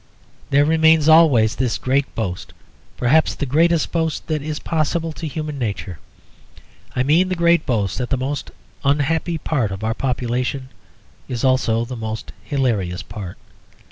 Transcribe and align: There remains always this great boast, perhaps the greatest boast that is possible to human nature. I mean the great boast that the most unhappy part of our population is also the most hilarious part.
There 0.49 0.65
remains 0.65 1.07
always 1.07 1.53
this 1.55 1.77
great 1.77 2.15
boast, 2.15 2.53
perhaps 2.97 3.35
the 3.35 3.45
greatest 3.45 3.91
boast 3.91 4.25
that 4.25 4.41
is 4.41 4.57
possible 4.57 5.13
to 5.13 5.27
human 5.27 5.59
nature. 5.59 5.99
I 6.95 7.03
mean 7.03 7.29
the 7.29 7.35
great 7.35 7.67
boast 7.67 7.99
that 7.99 8.09
the 8.09 8.17
most 8.17 8.49
unhappy 8.83 9.37
part 9.37 9.69
of 9.69 9.83
our 9.83 9.93
population 9.93 10.69
is 11.27 11.43
also 11.43 11.85
the 11.85 11.95
most 11.95 12.31
hilarious 12.45 13.03
part. 13.03 13.37